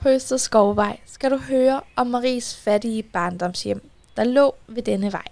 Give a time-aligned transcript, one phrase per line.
[0.00, 5.26] På Østerskovvej skal du høre om Maries fattige barndomshjem, der lå ved denne vej.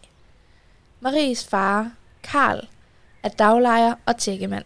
[1.00, 1.92] Maries far,
[2.22, 2.68] Karl,
[3.22, 4.64] er daglejer og tækkemand.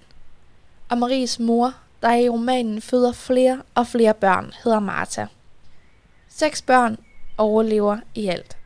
[0.89, 5.27] Og Maries mor, der i romanen føder flere og flere børn, hedder Martha.
[6.29, 6.97] Seks børn
[7.39, 8.57] overlever i alt.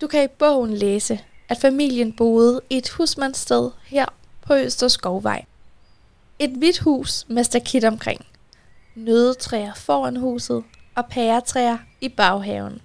[0.00, 4.06] Du kan i bogen læse, at familien boede i et husmandssted her
[4.42, 5.44] på Østerskovvej.
[6.38, 8.26] Et hvidt hus med stakit omkring.
[8.94, 12.82] Nødetræer foran huset og pæretræer i baghaven.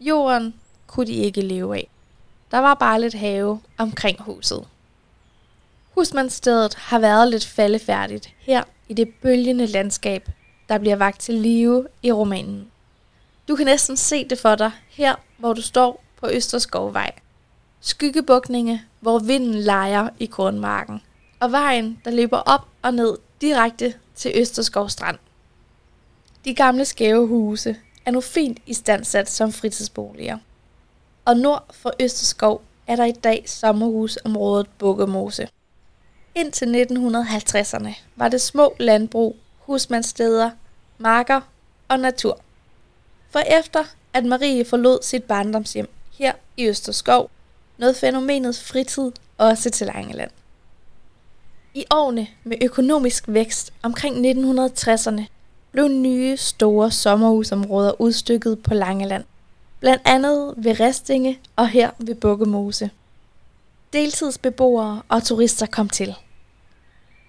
[0.00, 0.54] Jorden
[0.86, 1.88] kunne de ikke leve af.
[2.50, 4.66] Der var bare lidt have omkring huset.
[5.94, 10.28] Husmandsstedet har været lidt faldefærdigt her i det bølgende landskab,
[10.68, 12.70] der bliver vagt til live i romanen.
[13.48, 17.12] Du kan næsten se det for dig her, hvor du står på Østerskovvej.
[17.80, 21.02] Skyggebukninge, hvor vinden leger i kornmarken,
[21.40, 25.18] og vejen, der løber op og ned direkte til Østerskov Strand.
[26.44, 30.38] De gamle skæve huse er nu fint istandsat som fritidsboliger.
[31.24, 35.48] Og nord for Østerskov er der i dag sommerhusområdet Bukkemose.
[36.34, 40.50] Indtil 1950'erne var det små landbrug, husmandssteder,
[40.98, 41.40] marker
[41.88, 42.40] og natur.
[43.30, 47.30] For efter at Marie forlod sit barndomshjem her i Østerskov,
[47.78, 50.30] nåede fænomenet fritid også til Langeland.
[51.74, 55.22] I årene med økonomisk vækst omkring 1960'erne
[55.72, 59.24] blev nye store sommerhusområder udstykket på Langeland.
[59.80, 62.90] Blandt andet ved Restinge og her ved Bukkemose.
[63.92, 66.14] Deltidsbeboere og turister kom til.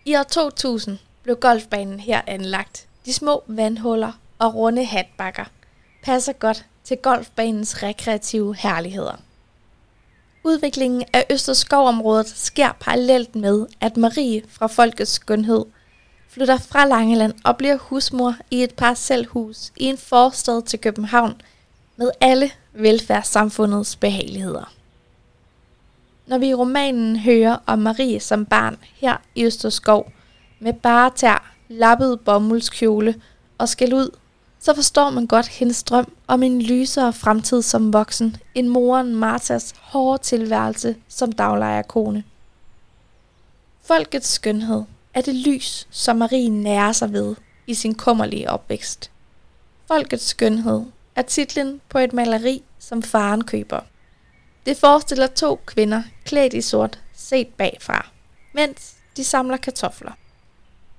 [0.06, 2.88] I år 2000 blev golfbanen her anlagt.
[3.06, 5.46] De små vandhuller og runde hatbakker
[6.04, 9.16] passer godt til golfbanens rekreative herligheder.
[10.44, 15.66] Udviklingen af Østerskovområdet sker parallelt med, at Marie fra Folkets Skønhed
[16.30, 21.42] flytter fra Langeland og bliver husmor i et parcelhus i en forstad til København
[21.98, 24.74] med alle velfærdssamfundets behageligheder.
[26.28, 30.12] Når vi i romanen hører om Marie som barn her i Østerskov
[30.60, 33.22] med bare tær, lappet bomuldskjole
[33.58, 34.10] og skæld ud
[34.60, 39.74] så forstår man godt hendes drøm om en lysere fremtid som voksen, end moren Martas
[39.82, 42.24] hårde tilværelse som daglejerkone.
[43.82, 44.84] Folkets skønhed
[45.14, 47.36] er det lys, som Marie nærer sig ved
[47.68, 49.12] i sin kummerlige opvækst.
[49.88, 53.80] Folkets skønhed er titlen på et maleri, som faren køber.
[54.66, 58.08] Det forestiller to kvinder klædt i sort, set bagfra,
[58.54, 60.12] mens de samler kartofler.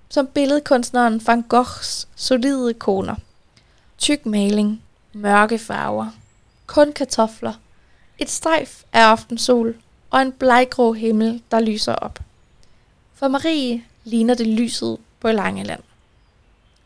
[0.08, 3.14] Som billedkunstneren Van Goghs solide koner–
[4.00, 6.06] tyk maling, mørke farver,
[6.66, 7.52] kun kartofler,
[8.18, 9.74] et strejf af aftensol
[10.10, 12.18] og en bleggrå himmel, der lyser op.
[13.14, 15.80] For Marie ligner det lyset på Langeland.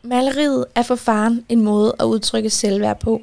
[0.01, 3.21] Maleriet er for faren en måde at udtrykke selvværd på,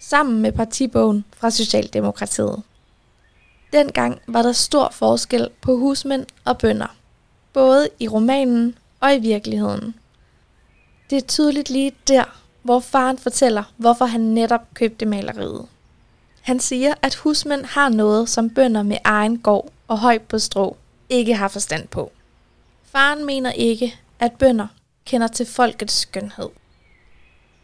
[0.00, 2.62] sammen med partibogen fra Socialdemokratiet.
[3.72, 6.96] Dengang var der stor forskel på husmænd og bønder,
[7.52, 9.94] både i romanen og i virkeligheden.
[11.10, 15.66] Det er tydeligt lige der, hvor faren fortæller, hvorfor han netop købte maleriet.
[16.40, 20.76] Han siger, at husmænd har noget, som bønder med egen gård og højt på strå
[21.08, 22.12] ikke har forstand på.
[22.82, 24.66] Faren mener ikke, at bønder
[25.06, 26.48] kender til folkets skønhed.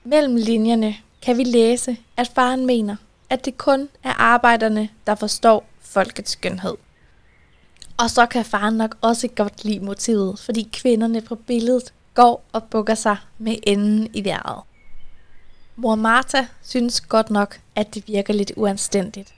[0.04, 2.96] Mellem linjerne kan vi læse, at faren mener,
[3.30, 6.74] at det kun er arbejderne, der forstår folkets skønhed.
[7.98, 12.64] Og så kan faren nok også godt lide motivet, fordi kvinderne på billedet går og
[12.64, 14.62] bukker sig med enden i vejret.
[15.76, 19.34] Mor Martha synes godt nok, at det virker lidt uanstændigt.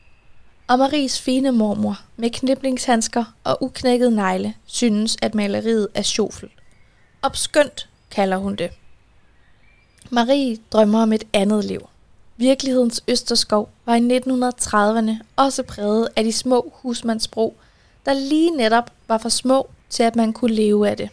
[0.69, 6.48] Og Maries fine mormor med kniblingshandsker og uknækket negle synes, at maleriet er sjofel.
[7.22, 8.71] Opskønt kalder hun det.
[10.10, 11.89] Marie drømmer om et andet liv.
[12.36, 17.56] Virkelighedens Østerskov var i 1930'erne også præget af de små husmandsbrug,
[18.06, 21.09] der lige netop var for små til, at man kunne leve af det.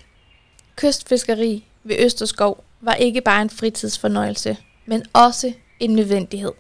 [0.75, 4.57] Kystfiskeri ved Østerskov var ikke bare en fritidsfornøjelse,
[4.89, 6.51] men også en nødvendighed.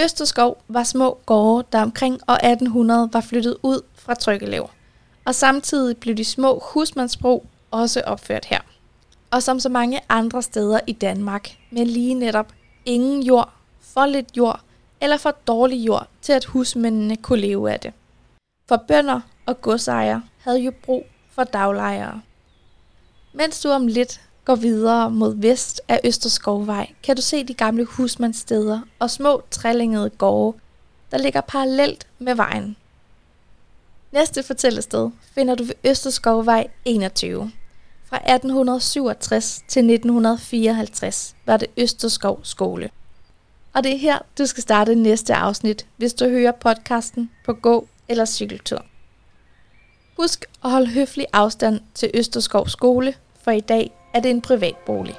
[0.00, 4.70] Østerskov var små gårde, der omkring år 1800 var flyttet ud fra Trykkelev,
[5.24, 8.60] og samtidig blev de små husmandsbrug også opført her.
[9.30, 12.52] Og som så mange andre steder i Danmark, med lige netop
[12.84, 14.60] ingen jord, for lidt jord
[15.00, 17.92] eller for dårlig jord til at husmændene kunne leve af det.
[18.68, 22.20] For bønder og godsejere havde jo brug for daglejere.
[23.32, 27.84] Mens du om lidt går videre mod vest af Østerskovvej, kan du se de gamle
[27.84, 30.58] husmandssteder og små trællingede gårde,
[31.10, 32.76] der ligger parallelt med vejen.
[34.12, 37.52] Næste fortællested finder du ved Østerskovvej 21.
[38.04, 42.90] Fra 1867 til 1954 var det Østerskov skole.
[43.74, 47.88] Og det er her, du skal starte næste afsnit, hvis du hører podcasten på gå-
[48.08, 48.84] eller cykeltur.
[50.16, 53.14] Husk at holde høflig afstand til Østerskov skole,
[53.44, 55.18] for i dag er det en privat bolig.